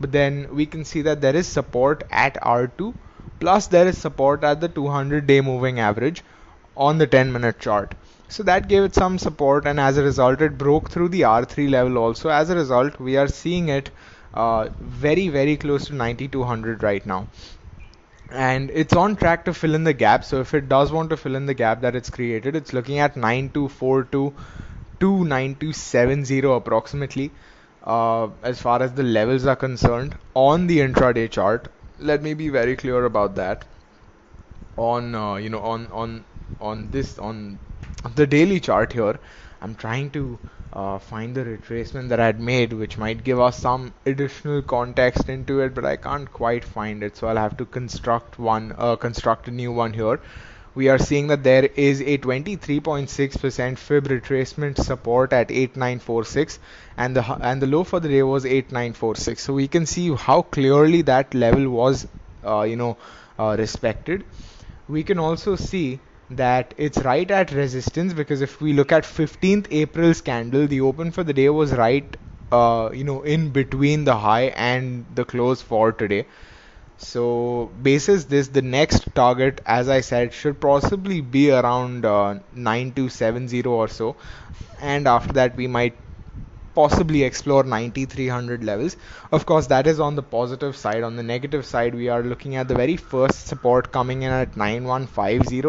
But 0.00 0.12
then 0.12 0.48
we 0.54 0.66
can 0.66 0.84
see 0.84 1.02
that 1.02 1.20
there 1.20 1.36
is 1.36 1.46
support 1.48 2.04
at 2.10 2.36
R2 2.42 2.94
plus 3.40 3.66
there 3.68 3.86
is 3.88 3.98
support 3.98 4.44
at 4.44 4.60
the 4.60 4.68
200 4.68 5.26
day 5.26 5.40
moving 5.40 5.80
average 5.80 6.24
on 6.76 6.98
the 6.98 7.06
10 7.06 7.32
minute 7.32 7.58
chart. 7.60 7.94
So 8.28 8.42
that 8.44 8.68
gave 8.68 8.82
it 8.84 8.94
some 8.94 9.18
support 9.18 9.66
and 9.66 9.80
as 9.80 9.96
a 9.96 10.02
result 10.04 10.40
it 10.42 10.58
broke 10.58 10.90
through 10.90 11.08
the 11.10 11.22
R3 11.22 11.68
level 11.68 11.98
also. 11.98 12.28
As 12.30 12.50
a 12.50 12.56
result 12.56 12.98
we 13.00 13.16
are 13.16 13.28
seeing 13.28 13.68
it 13.68 13.90
uh, 14.34 14.68
very 14.80 15.28
very 15.28 15.56
close 15.56 15.86
to 15.86 15.94
9200 15.94 16.82
right 16.82 17.04
now. 17.06 17.28
And 18.30 18.70
it's 18.72 18.94
on 18.94 19.16
track 19.16 19.44
to 19.46 19.52
fill 19.54 19.74
in 19.74 19.84
the 19.84 19.92
gap. 19.92 20.24
So 20.24 20.40
if 20.40 20.54
it 20.54 20.68
does 20.68 20.90
want 20.92 21.10
to 21.10 21.16
fill 21.16 21.34
in 21.36 21.46
the 21.46 21.54
gap 21.54 21.80
that 21.82 21.94
it's 21.96 22.10
created 22.10 22.56
it's 22.56 22.72
looking 22.72 22.98
at 22.98 23.16
9242 23.16 24.34
to 25.00 25.24
9270 25.24 26.40
approximately 26.40 27.34
uh, 27.84 28.28
as 28.42 28.60
far 28.60 28.82
as 28.82 28.92
the 28.94 29.02
levels 29.02 29.46
are 29.46 29.56
concerned 29.56 30.16
on 30.34 30.66
the 30.66 30.78
intraday 30.78 31.30
chart 31.30 31.68
let 31.98 32.22
me 32.22 32.34
be 32.34 32.48
very 32.48 32.76
clear 32.76 33.04
about 33.04 33.34
that. 33.36 33.64
On 34.76 35.14
uh, 35.14 35.34
you 35.36 35.50
know 35.50 35.60
on 35.60 35.86
on 35.88 36.24
on 36.60 36.90
this 36.90 37.18
on 37.18 37.58
the 38.14 38.26
daily 38.26 38.60
chart 38.60 38.92
here 38.92 39.18
I'm 39.60 39.74
trying 39.74 40.10
to 40.10 40.38
uh, 40.72 40.98
find 40.98 41.34
the 41.34 41.44
retracement 41.44 42.08
that 42.10 42.20
I 42.20 42.26
had 42.26 42.40
made 42.40 42.72
which 42.72 42.96
might 42.98 43.24
give 43.24 43.40
us 43.40 43.58
some 43.58 43.94
additional 44.06 44.62
context 44.62 45.28
into 45.28 45.60
it 45.60 45.74
but 45.74 45.84
I 45.84 45.96
can't 45.96 46.30
quite 46.32 46.64
find 46.64 47.02
it 47.02 47.16
so 47.16 47.26
I'll 47.28 47.36
have 47.36 47.56
to 47.58 47.66
construct 47.66 48.38
one 48.38 48.74
uh, 48.78 48.96
construct 48.96 49.48
a 49.48 49.50
new 49.50 49.72
one 49.72 49.92
here 49.92 50.20
we 50.80 50.88
are 50.88 50.98
seeing 50.98 51.28
that 51.28 51.42
there 51.44 51.64
is 51.86 52.00
a 52.02 52.16
23.6% 52.18 53.78
fib 53.78 54.08
retracement 54.08 54.78
support 54.88 55.32
at 55.32 55.50
8946 55.50 56.58
and 56.96 57.16
the 57.16 57.24
and 57.50 57.62
the 57.62 57.66
low 57.76 57.84
for 57.84 58.00
the 58.00 58.08
day 58.08 58.22
was 58.22 58.46
8946 58.46 59.42
so 59.42 59.54
we 59.54 59.68
can 59.68 59.86
see 59.86 60.06
how 60.14 60.42
clearly 60.42 61.02
that 61.02 61.34
level 61.34 61.68
was 61.70 62.06
uh, 62.44 62.62
you 62.62 62.76
know 62.76 62.96
uh, 63.38 63.54
respected 63.58 64.24
we 64.86 65.02
can 65.04 65.18
also 65.18 65.56
see 65.56 66.00
that 66.30 66.74
it's 66.76 66.98
right 66.98 67.30
at 67.30 67.52
resistance 67.52 68.12
because 68.12 68.40
if 68.42 68.60
we 68.60 68.72
look 68.72 68.92
at 68.92 69.04
15th 69.06 69.66
April's 69.70 70.20
candle, 70.20 70.66
the 70.66 70.80
open 70.80 71.10
for 71.10 71.24
the 71.24 71.32
day 71.32 71.48
was 71.48 71.72
right, 71.72 72.16
uh, 72.52 72.90
you 72.92 73.04
know, 73.04 73.22
in 73.22 73.50
between 73.50 74.04
the 74.04 74.16
high 74.16 74.46
and 74.70 75.06
the 75.14 75.24
close 75.24 75.62
for 75.62 75.92
today. 75.92 76.26
So, 76.98 77.72
basis 77.82 78.24
this, 78.24 78.48
the 78.48 78.60
next 78.62 79.14
target, 79.14 79.60
as 79.64 79.88
I 79.88 80.00
said, 80.00 80.32
should 80.34 80.60
possibly 80.60 81.20
be 81.20 81.50
around 81.50 82.04
uh, 82.04 82.40
9270 82.52 83.62
or 83.62 83.88
so, 83.88 84.16
and 84.80 85.06
after 85.08 85.32
that 85.34 85.56
we 85.56 85.66
might 85.66 85.96
possibly 86.74 87.22
explore 87.24 87.64
9300 87.64 88.64
levels. 88.64 88.96
Of 89.32 89.46
course, 89.46 89.66
that 89.68 89.86
is 89.86 90.00
on 90.00 90.16
the 90.16 90.22
positive 90.22 90.76
side. 90.76 91.02
On 91.04 91.16
the 91.16 91.22
negative 91.22 91.66
side, 91.66 91.94
we 91.94 92.08
are 92.08 92.22
looking 92.22 92.56
at 92.56 92.68
the 92.68 92.74
very 92.74 92.96
first 92.96 93.46
support 93.46 93.92
coming 93.92 94.22
in 94.22 94.32
at 94.32 94.56
9150 94.56 95.62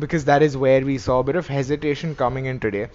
because 0.00 0.24
that 0.26 0.42
is 0.42 0.56
where 0.56 0.84
we 0.84 0.98
saw 0.98 1.20
a 1.20 1.24
bit 1.24 1.36
of 1.36 1.46
hesitation 1.48 2.16
coming 2.16 2.46
in 2.46 2.60
today. 2.60 2.88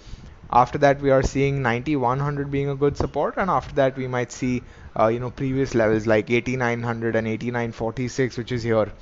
After 0.52 0.78
that, 0.78 1.00
we 1.00 1.10
are 1.10 1.22
seeing 1.22 1.62
9100 1.62 2.50
being 2.50 2.68
a 2.68 2.74
good 2.76 2.96
support, 2.98 3.34
and 3.38 3.48
after 3.48 3.74
that, 3.76 3.96
we 3.96 4.06
might 4.08 4.30
see 4.32 4.62
uh, 4.98 5.08
you 5.08 5.20
know 5.20 5.30
previous 5.30 5.74
levels 5.74 6.06
like 6.06 6.30
8900 6.30 7.16
and 7.16 7.26
8946, 7.28 8.36
which 8.38 8.52
is 8.52 8.62
here. 8.62 8.92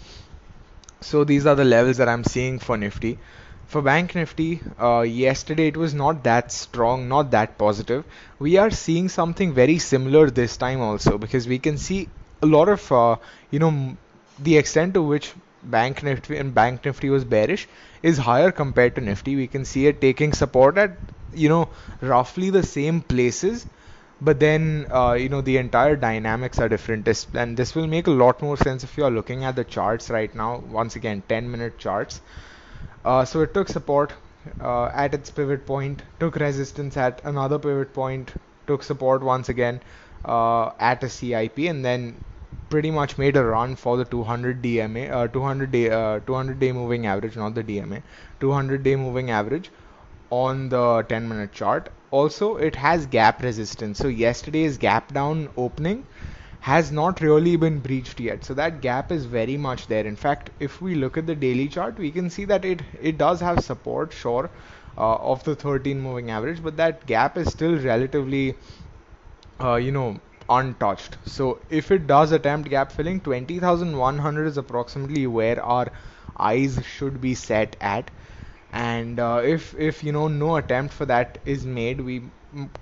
So 1.00 1.24
these 1.24 1.46
are 1.46 1.54
the 1.54 1.64
levels 1.64 1.96
that 1.96 2.08
I'm 2.08 2.22
seeing 2.22 2.58
for 2.58 2.76
Nifty. 2.76 3.18
For 3.66 3.80
Bank 3.80 4.14
Nifty, 4.14 4.60
uh, 4.78 5.00
yesterday 5.00 5.68
it 5.68 5.76
was 5.76 5.94
not 5.94 6.22
that 6.24 6.52
strong, 6.52 7.08
not 7.08 7.30
that 7.30 7.56
positive. 7.56 8.04
We 8.38 8.58
are 8.58 8.70
seeing 8.70 9.08
something 9.08 9.54
very 9.54 9.78
similar 9.78 10.28
this 10.30 10.56
time 10.58 10.80
also 10.82 11.16
because 11.18 11.48
we 11.48 11.58
can 11.58 11.78
see 11.78 12.08
a 12.42 12.46
lot 12.46 12.68
of 12.68 12.92
uh, 12.92 13.16
you 13.50 13.58
know 13.58 13.96
the 14.38 14.58
extent 14.58 14.92
to 14.94 15.02
which 15.02 15.32
Bank 15.62 16.02
Nifty 16.02 16.36
and 16.36 16.54
Bank 16.54 16.84
Nifty 16.84 17.08
was 17.08 17.24
bearish 17.24 17.66
is 18.02 18.18
higher 18.18 18.52
compared 18.52 18.94
to 18.96 19.00
Nifty. 19.00 19.34
We 19.34 19.46
can 19.46 19.64
see 19.64 19.86
it 19.86 20.00
taking 20.02 20.34
support 20.34 20.76
at 20.76 20.98
you 21.32 21.48
know 21.48 21.70
roughly 22.02 22.50
the 22.50 22.62
same 22.62 23.00
places, 23.00 23.66
but 24.20 24.40
then 24.40 24.86
uh, 24.90 25.12
you 25.12 25.28
know 25.28 25.40
the 25.40 25.56
entire 25.58 25.96
dynamics 25.96 26.58
are 26.58 26.68
different. 26.68 27.06
and 27.34 27.56
this 27.56 27.74
will 27.74 27.86
make 27.86 28.06
a 28.06 28.10
lot 28.10 28.40
more 28.42 28.56
sense 28.56 28.84
if 28.84 28.96
you 28.96 29.04
are 29.04 29.10
looking 29.10 29.44
at 29.44 29.56
the 29.56 29.64
charts 29.64 30.10
right 30.10 30.34
now. 30.34 30.58
Once 30.70 30.96
again, 30.96 31.22
10 31.28 31.50
minute 31.50 31.78
charts. 31.78 32.20
Uh, 33.04 33.24
so 33.24 33.40
it 33.42 33.54
took 33.54 33.68
support 33.68 34.12
uh, 34.60 34.86
at 34.86 35.14
its 35.14 35.30
pivot 35.30 35.66
point, 35.66 36.02
took 36.20 36.36
resistance 36.36 36.96
at 36.96 37.20
another 37.24 37.58
pivot 37.58 37.92
point, 37.94 38.32
took 38.66 38.82
support 38.82 39.22
once 39.22 39.48
again 39.48 39.80
uh, 40.24 40.70
at 40.78 41.02
a 41.04 41.08
CIP, 41.08 41.58
and 41.58 41.84
then 41.84 42.16
pretty 42.70 42.90
much 42.90 43.16
made 43.18 43.36
a 43.36 43.44
run 43.44 43.76
for 43.76 43.96
the 43.96 44.04
200 44.04 44.62
DMA, 44.62 45.08
uh, 45.10 45.26
200 45.28 45.70
day, 45.72 45.90
uh, 45.90 46.20
200 46.20 46.58
day 46.60 46.72
moving 46.72 47.06
average, 47.06 47.36
not 47.36 47.54
the 47.54 47.62
DMA, 47.62 48.02
200 48.40 48.82
day 48.82 48.96
moving 48.96 49.30
average 49.30 49.70
on 50.30 50.68
the 50.68 51.02
10 51.08 51.28
minute 51.28 51.52
chart. 51.52 51.88
Also, 52.18 52.56
it 52.56 52.76
has 52.76 53.06
gap 53.06 53.42
resistance. 53.42 53.98
So 53.98 54.08
yesterday's 54.08 54.78
gap 54.78 55.12
down 55.12 55.48
opening 55.56 56.04
has 56.60 56.90
not 56.92 57.20
really 57.20 57.56
been 57.56 57.80
breached 57.80 58.20
yet. 58.20 58.44
So 58.44 58.54
that 58.54 58.80
gap 58.80 59.12
is 59.12 59.24
very 59.26 59.56
much 59.56 59.86
there. 59.88 60.04
In 60.06 60.16
fact, 60.16 60.50
if 60.58 60.80
we 60.80 60.94
look 60.94 61.16
at 61.18 61.26
the 61.26 61.34
daily 61.34 61.68
chart, 61.68 61.98
we 61.98 62.10
can 62.12 62.30
see 62.30 62.44
that 62.46 62.64
it 62.64 62.82
it 63.00 63.18
does 63.18 63.40
have 63.40 63.64
support, 63.64 64.12
sure, 64.12 64.50
uh, 64.96 65.16
of 65.34 65.44
the 65.44 65.54
13 65.56 66.00
moving 66.00 66.30
average, 66.30 66.62
but 66.62 66.76
that 66.78 67.06
gap 67.06 67.36
is 67.38 67.52
still 67.52 67.78
relatively, 67.78 68.58
uh, 69.60 69.74
you 69.76 69.92
know, 69.92 70.18
untouched. 70.48 71.18
So 71.24 71.60
if 71.68 71.90
it 71.90 72.06
does 72.06 72.32
attempt 72.32 72.68
gap 72.70 72.92
filling, 72.92 73.20
20,100 73.20 74.46
is 74.46 74.56
approximately 74.56 75.26
where 75.26 75.62
our 75.62 75.88
eyes 76.38 76.80
should 76.86 77.20
be 77.20 77.34
set 77.34 77.76
at. 77.80 78.10
And 78.70 79.18
uh, 79.18 79.42
if 79.44 79.74
if 79.78 80.04
you 80.04 80.12
know 80.12 80.28
no 80.28 80.56
attempt 80.56 80.94
for 80.94 81.06
that 81.06 81.38
is 81.44 81.64
made, 81.66 82.00
we 82.00 82.32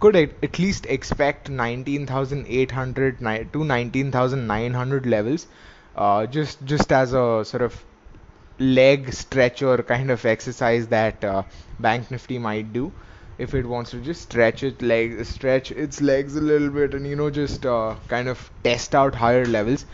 could 0.00 0.16
at 0.16 0.58
least 0.58 0.86
expect 0.86 1.48
19,800 1.50 3.18
to 3.52 3.64
19,900 3.64 5.06
levels, 5.06 5.46
uh, 5.94 6.26
just 6.26 6.64
just 6.64 6.92
as 6.92 7.12
a 7.14 7.44
sort 7.44 7.62
of 7.62 7.84
leg 8.58 9.12
stretcher 9.12 9.82
kind 9.82 10.10
of 10.10 10.24
exercise 10.24 10.88
that 10.88 11.24
uh, 11.24 11.44
Bank 11.78 12.10
Nifty 12.10 12.38
might 12.38 12.72
do. 12.72 12.94
If 13.38 13.54
it 13.54 13.66
wants 13.66 13.90
to 13.92 14.00
just 14.00 14.22
stretch 14.22 14.62
it 14.62 14.82
leg 14.82 15.24
stretch 15.24 15.72
its 15.72 16.00
legs 16.00 16.36
a 16.36 16.40
little 16.40 16.70
bit 16.70 16.94
and 16.94 17.06
you 17.06 17.16
know 17.16 17.30
just 17.30 17.66
uh, 17.66 17.96
kind 18.08 18.28
of 18.28 18.50
test 18.64 18.94
out 18.94 19.14
higher 19.16 19.46
levels 19.46 19.86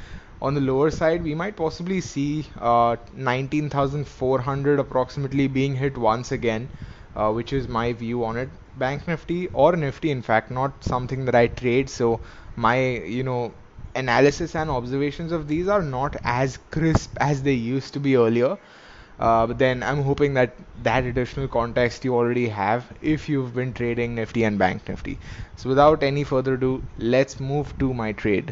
on 0.42 0.54
the 0.54 0.61
lower 0.61 0.90
side 0.90 1.23
we 1.23 1.35
might 1.35 1.56
possibly 1.56 2.00
see 2.00 2.47
uh, 2.59 2.97
19400 3.12 4.78
approximately 4.78 5.47
being 5.47 5.75
hit 5.76 5.97
once 5.99 6.32
again 6.32 6.68
uh, 7.16 7.30
which 7.32 7.52
is 7.52 7.68
my 7.68 7.92
view 7.92 8.25
on 8.25 8.37
it 8.37 8.50
bank 8.76 9.06
nifty 9.09 9.49
or 9.49 9.76
nifty 9.76 10.11
in 10.11 10.23
fact 10.23 10.50
not 10.50 10.82
something 10.85 11.25
that 11.25 11.35
i 11.35 11.47
trade 11.47 11.88
so 11.90 12.20
my 12.56 12.78
you 13.18 13.23
know 13.23 13.54
analysis 13.94 14.54
and 14.54 14.70
observations 14.70 15.32
of 15.32 15.49
these 15.49 15.68
are 15.68 15.82
not 15.82 16.16
as 16.25 16.56
crisp 16.70 17.16
as 17.20 17.42
they 17.42 17.52
used 17.54 17.92
to 17.92 18.00
be 18.00 18.16
earlier 18.16 18.56
uh, 19.18 19.47
but 19.47 19.59
then 19.59 19.82
I'm 19.82 20.02
hoping 20.02 20.35
that 20.35 20.56
that 20.82 21.04
additional 21.04 21.47
context 21.49 22.04
you 22.04 22.14
already 22.16 22.49
have 22.49 22.90
if 23.02 23.28
you've 23.28 23.54
been 23.54 23.73
trading 23.75 24.14
Nifty 24.14 24.44
and 24.44 24.59
Bank 24.59 24.88
Nifty. 24.88 25.20
So 25.56 25.68
without 25.68 26.02
any 26.02 26.25
further 26.25 26.54
ado, 26.54 26.82
let's 26.97 27.38
move 27.38 27.76
to 27.78 27.92
my 27.92 28.12
trade. 28.12 28.50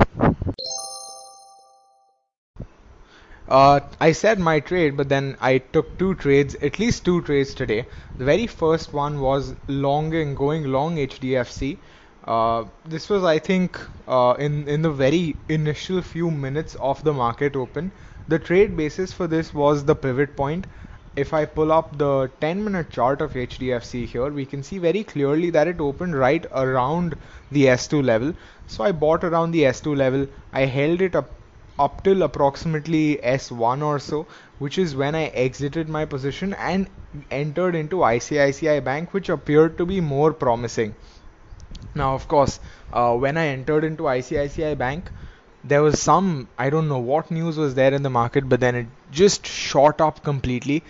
Uh, 3.49 3.81
I 3.99 4.12
said 4.12 4.38
my 4.38 4.61
trade, 4.61 4.97
but 4.97 5.09
then 5.09 5.37
I 5.40 5.59
took 5.59 5.99
two 5.99 6.14
trades, 6.14 6.55
at 6.57 6.78
least 6.78 7.05
two 7.05 7.23
trades 7.23 7.55
today. 7.55 7.87
The 8.19 8.25
very 8.25 8.47
first 8.47 8.93
one 8.93 9.21
was 9.21 9.55
longing, 9.67 10.35
going 10.35 10.64
long 10.64 10.99
HDFC. 10.99 11.78
Uh, 12.25 12.64
this 12.85 13.09
was, 13.09 13.25
I 13.25 13.38
think, 13.38 13.81
uh, 14.07 14.35
in 14.38 14.69
in 14.69 14.83
the 14.83 14.90
very 14.90 15.35
initial 15.49 16.02
few 16.02 16.31
minutes 16.31 16.75
of 16.76 17.02
the 17.05 17.14
market 17.14 17.57
open. 17.57 17.90
The 18.28 18.38
trade 18.38 18.76
basis 18.76 19.12
for 19.14 19.26
this 19.26 19.55
was 19.55 19.85
the 19.85 19.97
pivot 19.97 20.37
point. 20.37 20.67
If 21.17 21.33
I 21.33 21.47
pull 21.47 21.73
up 21.73 21.97
the 21.97 22.31
10 22.40 22.62
minute 22.62 22.90
chart 22.90 23.23
of 23.23 23.35
HDFC 23.35 24.05
here, 24.05 24.31
we 24.31 24.45
can 24.45 24.62
see 24.62 24.78
very 24.78 25.02
clearly 25.05 25.50
that 25.50 25.67
it 25.67 25.81
opened 25.81 26.17
right 26.19 26.45
around 26.52 27.17
the 27.50 27.64
S2 27.67 28.02
level. 28.02 28.35
So 28.67 28.85
I 28.85 28.93
bought 28.93 29.25
around 29.25 29.52
the 29.52 29.64
S2 29.64 29.95
level. 29.95 30.26
I 30.52 30.67
held 30.67 31.00
it 31.00 31.17
up 31.17 31.31
up 31.78 32.02
till 32.04 32.23
approximately 32.23 33.18
S1 33.23 33.82
or 33.82 33.99
so, 33.99 34.26
which 34.58 34.78
is 34.78 34.97
when 34.97 35.14
I 35.14 35.26
exited 35.26 35.88
my 35.88 36.04
position 36.04 36.54
and 36.54 36.88
entered 37.30 37.75
into 37.75 38.04
ICICI 38.04 38.80
Bank, 38.85 39.12
which 39.14 39.28
appeared 39.28 39.78
to 39.78 39.87
be 39.87 40.00
more 40.00 40.32
promising. 40.32 40.94
Now, 41.94 42.14
of 42.14 42.28
course, 42.28 42.61
uh, 42.92 43.14
when 43.16 43.37
I 43.37 43.49
entered 43.49 43.85
into 43.85 44.04
ICICI 44.04 44.75
Bank, 44.75 45.11
there 45.64 45.82
was 45.82 46.00
some 46.00 46.49
I 46.58 46.70
don't 46.70 46.88
know 46.88 46.99
what 46.99 47.30
news 47.30 47.56
was 47.58 47.75
there 47.75 47.92
in 47.92 48.02
the 48.02 48.11
market, 48.11 48.49
but 48.49 48.61
then 48.61 48.75
it 48.75 48.87
just 49.11 49.47
shot 49.47 50.00
up 50.00 50.23
completely. 50.23 50.82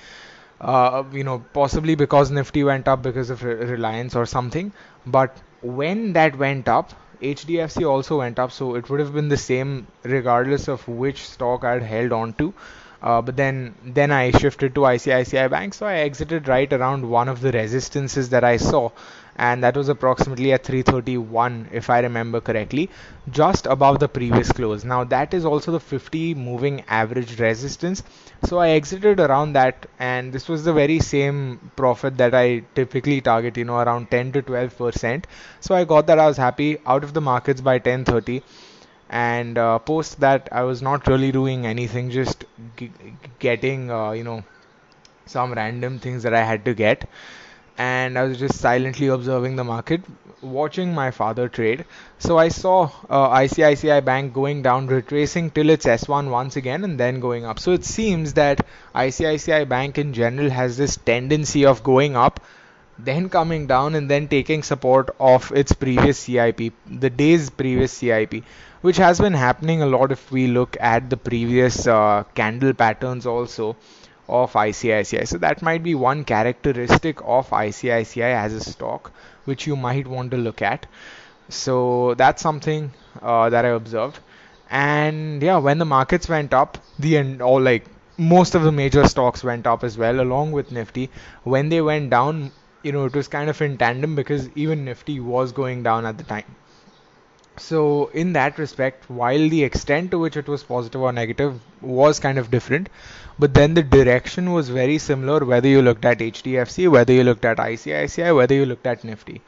Uh, 0.60 1.04
you 1.12 1.24
know, 1.24 1.38
possibly 1.52 1.94
because 1.94 2.30
Nifty 2.30 2.64
went 2.64 2.88
up 2.88 3.02
because 3.02 3.30
of 3.30 3.42
Reliance 3.44 4.14
or 4.16 4.26
something. 4.26 4.72
But 5.06 5.36
when 5.62 6.12
that 6.14 6.36
went 6.38 6.68
up, 6.68 6.92
HDFC 7.22 7.88
also 7.88 8.18
went 8.18 8.38
up, 8.38 8.52
so 8.52 8.74
it 8.74 8.88
would 8.90 9.00
have 9.00 9.12
been 9.12 9.28
the 9.28 9.36
same 9.36 9.86
regardless 10.04 10.68
of 10.68 10.86
which 10.88 11.26
stock 11.28 11.64
I'd 11.64 11.82
held 11.82 12.12
on 12.12 12.32
to. 12.34 12.54
Uh, 13.02 13.22
but 13.22 13.36
then 13.36 13.74
then 13.84 14.10
I 14.10 14.30
shifted 14.32 14.74
to 14.74 14.80
ICICI 14.86 15.48
Bank, 15.48 15.74
so 15.74 15.86
I 15.86 15.94
exited 15.98 16.48
right 16.48 16.72
around 16.72 17.08
one 17.08 17.28
of 17.28 17.40
the 17.40 17.52
resistances 17.52 18.28
that 18.30 18.42
I 18.44 18.56
saw, 18.56 18.90
and 19.36 19.62
that 19.62 19.76
was 19.76 19.88
approximately 19.88 20.52
at 20.52 20.64
331 20.64 21.68
if 21.72 21.90
I 21.90 22.00
remember 22.00 22.40
correctly, 22.40 22.90
just 23.30 23.66
above 23.66 23.98
the 24.00 24.08
previous 24.08 24.50
close. 24.52 24.84
Now 24.84 25.04
that 25.04 25.32
is 25.34 25.44
also 25.44 25.72
the 25.72 25.80
50 25.80 26.34
moving 26.34 26.82
average 26.88 27.38
resistance. 27.40 28.02
So 28.44 28.58
I 28.58 28.70
exited 28.70 29.20
around 29.20 29.52
that, 29.54 29.86
and 29.98 30.32
this 30.32 30.48
was 30.48 30.64
the 30.64 30.72
very 30.72 30.98
same 31.00 31.70
profit 31.76 32.16
that 32.18 32.34
I 32.34 32.62
typically 32.74 33.20
target, 33.20 33.56
you 33.56 33.64
know, 33.64 33.78
around 33.78 34.10
10 34.10 34.32
to 34.32 34.42
12 34.42 34.76
percent. 34.76 35.26
So 35.60 35.74
I 35.74 35.84
got 35.84 36.06
that 36.08 36.18
I 36.18 36.26
was 36.26 36.36
happy 36.36 36.78
out 36.86 37.04
of 37.04 37.14
the 37.14 37.20
markets 37.20 37.60
by 37.60 37.78
10:30 37.78 38.42
and 39.10 39.58
uh, 39.58 39.78
post 39.78 40.20
that 40.20 40.48
I 40.52 40.62
was 40.62 40.82
not 40.82 41.06
really 41.06 41.32
doing 41.32 41.66
anything, 41.66 42.10
just 42.10 42.44
g- 42.76 42.92
getting 43.38 43.90
uh, 43.90 44.12
you 44.12 44.24
know 44.24 44.44
some 45.26 45.52
random 45.52 45.98
things 45.98 46.22
that 46.24 46.34
I 46.34 46.42
had 46.44 46.64
to 46.66 46.74
get, 46.74 47.08
and 47.78 48.18
I 48.18 48.24
was 48.24 48.38
just 48.38 48.58
silently 48.60 49.08
observing 49.08 49.56
the 49.56 49.64
market, 49.64 50.02
watching 50.42 50.94
my 50.94 51.10
father 51.10 51.48
trade. 51.48 51.84
So 52.18 52.38
I 52.38 52.48
saw 52.48 52.90
uh, 53.10 53.28
ICICI 53.30 54.00
Bank 54.00 54.32
going 54.34 54.62
down, 54.62 54.86
retracing 54.88 55.50
till 55.50 55.70
its 55.70 55.86
S1 55.86 56.30
once 56.30 56.56
again, 56.56 56.84
and 56.84 56.98
then 57.00 57.20
going 57.20 57.44
up. 57.44 57.58
So 57.58 57.72
it 57.72 57.84
seems 57.84 58.34
that 58.34 58.66
ICICI 58.94 59.64
Bank 59.64 59.98
in 59.98 60.12
general 60.12 60.50
has 60.50 60.76
this 60.76 60.96
tendency 60.96 61.64
of 61.66 61.82
going 61.82 62.16
up 62.16 62.40
then 62.98 63.28
coming 63.28 63.66
down 63.66 63.94
and 63.94 64.10
then 64.10 64.26
taking 64.28 64.62
support 64.62 65.10
of 65.20 65.52
its 65.52 65.72
previous 65.72 66.18
CIP, 66.18 66.72
the 66.86 67.10
day's 67.10 67.48
previous 67.50 67.92
CIP, 67.92 68.42
which 68.80 68.96
has 68.96 69.20
been 69.20 69.34
happening 69.34 69.82
a 69.82 69.86
lot 69.86 70.12
if 70.12 70.30
we 70.30 70.46
look 70.46 70.76
at 70.80 71.10
the 71.10 71.16
previous 71.16 71.86
uh, 71.86 72.24
candle 72.34 72.72
patterns 72.74 73.26
also 73.26 73.76
of 74.28 74.54
ICICI. 74.54 75.24
So 75.24 75.38
that 75.38 75.62
might 75.62 75.82
be 75.82 75.94
one 75.94 76.24
characteristic 76.24 77.18
of 77.24 77.52
ICICI 77.52 78.32
as 78.34 78.52
a 78.54 78.60
stock 78.60 79.12
which 79.44 79.66
you 79.66 79.76
might 79.76 80.06
want 80.06 80.30
to 80.32 80.36
look 80.36 80.60
at. 80.62 80.86
So 81.48 82.14
that's 82.14 82.42
something 82.42 82.92
uh, 83.22 83.50
that 83.50 83.64
I 83.64 83.68
observed. 83.68 84.18
And 84.70 85.42
yeah, 85.42 85.58
when 85.58 85.78
the 85.78 85.84
markets 85.84 86.28
went 86.28 86.52
up, 86.54 86.78
the 86.98 87.16
end, 87.18 87.42
or 87.42 87.60
like 87.60 87.86
most 88.18 88.54
of 88.54 88.62
the 88.62 88.72
major 88.72 89.06
stocks 89.08 89.42
went 89.44 89.66
up 89.66 89.82
as 89.84 89.96
well, 89.98 90.20
along 90.20 90.52
with 90.52 90.70
Nifty. 90.72 91.10
When 91.44 91.68
they 91.70 91.80
went 91.80 92.10
down, 92.10 92.52
you 92.82 92.92
know, 92.92 93.04
it 93.06 93.14
was 93.16 93.28
kind 93.28 93.48
of 93.50 93.60
in 93.62 93.78
tandem 93.78 94.14
because 94.14 94.48
even 94.54 94.84
Nifty 94.84 95.20
was 95.20 95.52
going 95.52 95.82
down 95.82 96.04
at 96.06 96.18
the 96.18 96.24
time. 96.24 96.56
So, 97.58 98.06
in 98.14 98.32
that 98.32 98.58
respect, 98.58 99.10
while 99.10 99.48
the 99.50 99.62
extent 99.64 100.12
to 100.12 100.18
which 100.18 100.36
it 100.36 100.48
was 100.48 100.62
positive 100.62 101.02
or 101.02 101.12
negative 101.12 101.60
was 101.82 102.18
kind 102.18 102.38
of 102.38 102.50
different, 102.50 102.88
but 103.38 103.52
then 103.52 103.74
the 103.74 103.82
direction 103.82 104.52
was 104.52 104.68
very 104.70 104.96
similar 104.98 105.44
whether 105.44 105.68
you 105.68 105.82
looked 105.82 106.04
at 106.06 106.20
HDFC, 106.20 106.88
whether 106.90 107.12
you 107.12 107.24
looked 107.24 107.44
at 107.44 107.58
ICICI, 107.58 108.34
whether 108.34 108.54
you 108.54 108.64
looked 108.64 108.86
at 108.86 109.04
Nifty. 109.04 109.42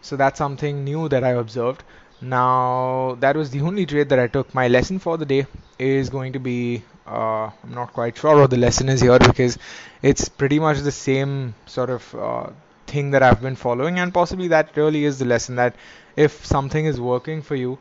So, 0.00 0.16
that's 0.16 0.38
something 0.38 0.84
new 0.84 1.08
that 1.10 1.22
I 1.22 1.30
observed. 1.30 1.84
Now, 2.20 3.16
that 3.20 3.36
was 3.36 3.50
the 3.50 3.60
only 3.60 3.84
trade 3.86 4.08
that 4.08 4.18
I 4.18 4.26
took. 4.26 4.54
My 4.54 4.68
lesson 4.68 4.98
for 4.98 5.16
the 5.18 5.26
day 5.26 5.46
is 5.78 6.08
going 6.08 6.32
to 6.32 6.38
be 6.40 6.82
uh, 7.06 7.50
I'm 7.64 7.74
not 7.74 7.92
quite 7.92 8.16
sure 8.16 8.36
what 8.36 8.50
the 8.50 8.56
lesson 8.56 8.88
is 8.88 9.00
here 9.00 9.18
because 9.18 9.58
it's 10.02 10.28
pretty 10.28 10.58
much 10.58 10.78
the 10.80 10.92
same 10.92 11.54
sort 11.66 11.90
of 11.90 12.14
uh, 12.14 12.50
thing 12.88 13.10
that 13.12 13.22
I've 13.22 13.40
been 13.42 13.56
following, 13.56 13.98
and 13.98 14.12
possibly 14.12 14.48
that 14.48 14.76
really 14.76 15.04
is 15.04 15.18
the 15.18 15.24
lesson 15.24 15.56
that 15.56 15.76
if 16.16 16.44
something 16.44 16.84
is 16.86 17.00
working 17.00 17.42
for 17.42 17.54
you, 17.56 17.78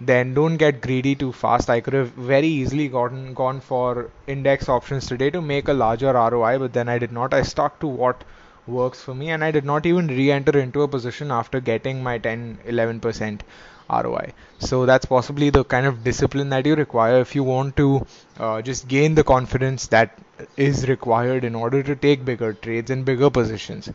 then 0.00 0.34
don't 0.34 0.56
get 0.56 0.80
greedy 0.80 1.14
too 1.14 1.32
fast. 1.32 1.70
I 1.70 1.80
could 1.80 1.94
have 1.94 2.10
very 2.10 2.46
easily 2.48 2.88
gotten 2.88 3.34
gone 3.34 3.60
for 3.60 4.10
index 4.26 4.68
options 4.68 5.06
today 5.06 5.30
to 5.30 5.40
make 5.40 5.68
a 5.68 5.72
larger 5.72 6.12
ROI, 6.12 6.58
but 6.58 6.72
then 6.72 6.88
I 6.88 6.98
did 6.98 7.12
not. 7.12 7.32
I 7.34 7.42
stuck 7.42 7.80
to 7.80 7.86
what 7.86 8.24
works 8.66 9.00
for 9.02 9.14
me, 9.14 9.30
and 9.30 9.42
I 9.42 9.50
did 9.50 9.64
not 9.64 9.86
even 9.86 10.06
re-enter 10.08 10.58
into 10.58 10.82
a 10.82 10.88
position 10.88 11.30
after 11.30 11.60
getting 11.60 12.02
my 12.02 12.18
10, 12.18 12.58
11% 12.64 13.42
ROI. 13.90 14.32
So 14.58 14.84
that's 14.86 15.06
possibly 15.06 15.50
the 15.50 15.64
kind 15.64 15.86
of 15.86 16.04
discipline 16.04 16.50
that 16.50 16.66
you 16.66 16.74
require 16.74 17.20
if 17.20 17.34
you 17.34 17.42
want 17.44 17.76
to 17.76 18.06
uh, 18.38 18.60
just 18.62 18.86
gain 18.88 19.14
the 19.14 19.24
confidence 19.24 19.86
that 19.88 20.18
is 20.56 20.88
required 20.88 21.44
in 21.44 21.54
order 21.54 21.82
to 21.82 21.96
take 21.96 22.24
bigger 22.24 22.52
trades 22.52 22.90
and 22.90 23.04
bigger 23.04 23.30
positions. 23.30 23.90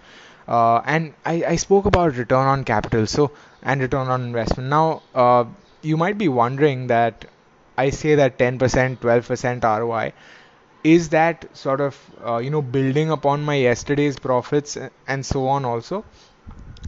Uh, 0.47 0.82
and 0.86 1.13
I, 1.25 1.43
I 1.49 1.56
spoke 1.56 1.86
about 1.86 2.15
return 2.15 2.47
on 2.47 2.63
capital, 2.63 3.08
so 3.08 3.32
and 3.62 3.82
return 3.82 4.08
on 4.10 4.21
investment. 4.23 4.69
Now, 4.69 5.03
uh, 5.13 5.45
you 5.82 5.97
might 5.97 6.17
be 6.17 6.27
wondering 6.27 6.88
that 6.88 7.25
I 7.77 7.89
say 7.91 8.15
that 8.15 8.38
10%, 8.38 8.99
12% 9.01 9.63
ROI. 9.63 10.13
Is 10.84 11.10
that 11.10 11.45
sort 11.56 11.79
of 11.82 11.97
uh, 12.25 12.38
you 12.38 12.49
know 12.49 12.62
building 12.62 13.10
upon 13.12 13.43
my 13.43 13.56
yesterday's 13.56 14.17
profits 14.17 14.77
and 15.08 15.25
so 15.25 15.47
on 15.47 15.65
also? 15.65 16.06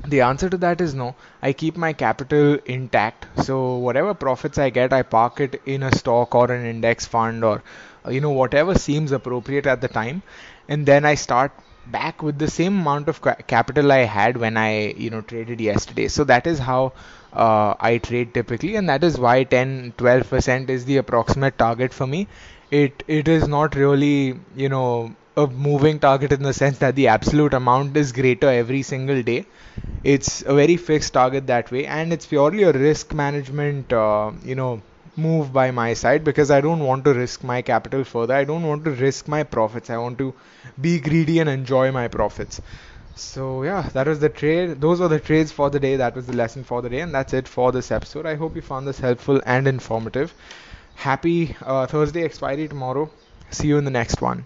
The 0.07 0.21
answer 0.21 0.49
to 0.49 0.57
that 0.59 0.81
is 0.81 0.93
no. 0.95 1.15
I 1.41 1.53
keep 1.53 1.77
my 1.77 1.93
capital 1.93 2.57
intact. 2.65 3.27
So 3.43 3.75
whatever 3.77 4.13
profits 4.13 4.57
I 4.57 4.69
get, 4.69 4.93
I 4.93 5.03
park 5.03 5.39
it 5.41 5.61
in 5.65 5.83
a 5.83 5.93
stock 5.95 6.33
or 6.33 6.51
an 6.51 6.65
index 6.65 7.05
fund 7.05 7.43
or 7.43 7.61
you 8.09 8.21
know 8.21 8.31
whatever 8.31 8.75
seems 8.75 9.11
appropriate 9.11 9.65
at 9.67 9.81
the 9.81 9.87
time, 9.87 10.23
and 10.67 10.85
then 10.85 11.05
I 11.05 11.15
start 11.15 11.51
back 11.91 12.21
with 12.24 12.38
the 12.39 12.50
same 12.50 12.80
amount 12.80 13.08
of 13.10 13.21
capital 13.48 13.91
I 13.91 14.00
had 14.17 14.38
when 14.38 14.58
I 14.58 14.91
you 14.93 15.10
know 15.10 15.21
traded 15.21 15.62
yesterday. 15.62 16.08
So 16.08 16.24
that 16.26 16.48
is 16.48 16.60
how 16.60 16.93
uh, 17.34 17.76
I 17.80 17.98
trade 18.00 18.34
typically, 18.34 18.76
and 18.76 18.89
that 18.89 19.04
is 19.04 19.17
why 19.17 19.43
10 19.43 19.93
12 19.98 20.30
percent 20.30 20.69
is 20.69 20.86
the 20.86 20.98
approximate 20.98 21.58
target 21.58 21.93
for 21.93 22.08
me. 22.08 22.28
It 22.71 23.04
it 23.08 23.28
is 23.28 23.48
not 23.48 23.76
really 23.76 24.39
you 24.56 24.69
know 24.69 25.15
a 25.38 25.48
moving 25.48 26.00
target 26.00 26.32
in 26.32 26.43
the 26.43 26.54
sense 26.54 26.78
that 26.80 26.95
the 26.95 27.08
absolute 27.10 27.54
amount 27.54 27.98
is 27.98 28.12
greater 28.12 28.50
every 28.50 28.82
single 28.82 29.21
day. 29.24 29.45
It's 30.04 30.41
a 30.43 30.54
very 30.56 30.78
fixed 30.78 31.13
target 31.13 31.48
that 31.48 31.71
way, 31.71 31.86
and 31.86 32.13
it's 32.13 32.26
purely 32.26 32.63
a 32.63 32.71
risk 32.71 33.13
management 33.13 33.91
uh, 33.91 34.32
you 34.43 34.56
know 34.56 34.82
move 35.17 35.54
by 35.54 35.71
my 35.71 35.93
side 35.93 36.23
because 36.23 36.51
I 36.51 36.62
don't 36.62 36.80
want 36.80 37.06
to 37.06 37.13
risk 37.13 37.43
my 37.43 37.62
capital 37.62 38.04
further. 38.04 38.34
I 38.34 38.43
don't 38.43 38.63
want 38.63 38.84
to 38.86 38.91
risk 38.91 39.28
my 39.28 39.43
profits. 39.43 39.89
I 39.89 39.97
want 39.97 40.17
to 40.19 40.34
be 40.80 40.99
greedy 40.99 41.39
and 41.39 41.49
enjoy 41.49 41.91
my 41.91 42.08
profits. 42.08 42.62
So 43.15 43.63
yeah, 43.63 43.89
that 43.93 44.08
was 44.08 44.19
the 44.19 44.30
trade. 44.30 44.82
Those 44.82 44.99
were 44.99 45.08
the 45.08 45.19
trades 45.19 45.51
for 45.51 45.69
the 45.69 45.80
day. 45.80 45.95
That 45.95 46.15
was 46.15 46.25
the 46.28 46.36
lesson 46.36 46.63
for 46.63 46.82
the 46.82 46.89
day, 46.89 46.99
and 46.99 47.13
that's 47.13 47.34
it 47.34 47.47
for 47.47 47.71
this 47.71 47.91
episode. 47.91 48.25
I 48.25 48.36
hope 48.36 48.56
you 48.56 48.62
found 48.62 48.88
this 48.88 48.99
helpful 48.99 49.41
and 49.45 49.67
informative. 49.67 50.34
Happy 50.95 51.56
uh, 51.62 51.88
Thursday 51.88 52.23
expiry 52.23 52.67
tomorrow. 52.67 53.10
See 53.51 53.67
you 53.67 53.78
in 53.78 53.86
the 53.86 53.91
next 53.91 54.21
one. 54.21 54.43